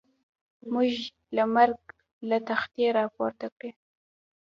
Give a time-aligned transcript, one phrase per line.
[0.71, 0.91] موږ
[1.35, 1.79] له مرګ
[2.29, 3.71] له تختې را پورته کړي.